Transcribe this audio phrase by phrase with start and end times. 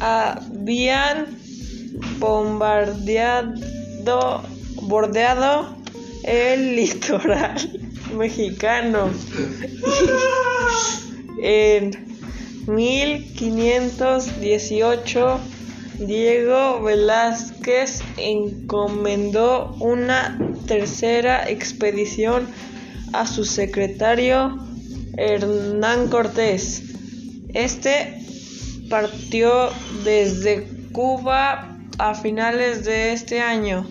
[0.00, 1.26] habían
[2.18, 3.54] bombardeado
[4.82, 5.76] bordeado
[6.24, 7.56] el litoral
[8.16, 9.10] mexicano.
[11.42, 11.90] en
[12.66, 15.40] 1518,
[15.98, 22.48] Diego Velázquez encomendó una tercera expedición
[23.12, 24.58] a su secretario
[25.16, 26.82] Hernán Cortés.
[27.54, 28.20] Este
[28.90, 29.70] partió
[30.04, 33.86] desde Cuba a finales de este año.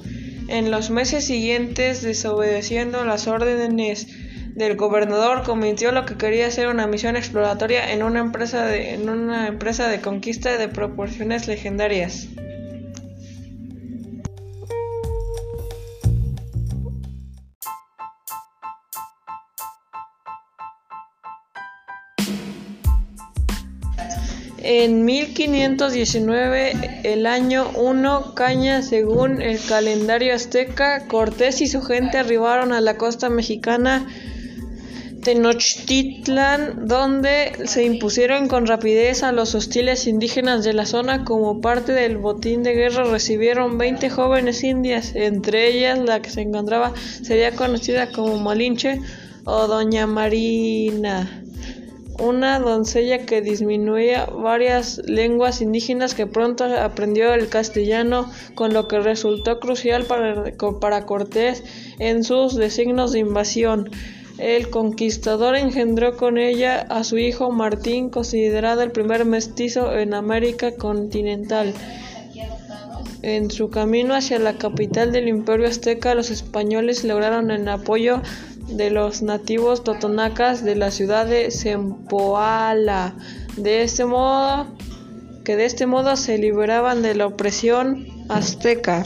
[0.50, 4.08] En los meses siguientes, desobedeciendo las órdenes
[4.56, 9.10] del gobernador, cometió lo que quería ser una misión exploratoria en una empresa de, en
[9.10, 12.28] una empresa de conquista de proporciones legendarias.
[24.66, 32.72] En 1519, el año 1 Caña, según el calendario azteca, Cortés y su gente arribaron
[32.72, 34.08] a la costa mexicana
[35.24, 41.24] Tenochtitlan, donde se impusieron con rapidez a los hostiles indígenas de la zona.
[41.24, 46.42] Como parte del botín de guerra recibieron 20 jóvenes indias, entre ellas la que se
[46.42, 49.02] encontraba sería conocida como Malinche
[49.46, 51.44] o Doña Marina
[52.20, 59.00] una doncella que disminuía varias lenguas indígenas que pronto aprendió el castellano, con lo que
[59.00, 60.44] resultó crucial para,
[60.80, 61.64] para Cortés
[62.00, 63.90] en sus designios de invasión.
[64.38, 70.72] El conquistador engendró con ella a su hijo Martín, considerado el primer mestizo en América
[70.76, 71.74] continental.
[73.22, 78.22] En su camino hacia la capital del imperio azteca, los españoles lograron el apoyo
[78.68, 83.16] de los nativos totonacas de la ciudad de Zempoala.
[83.56, 84.68] De este modo,
[85.46, 89.06] que de este modo se liberaban de la opresión azteca.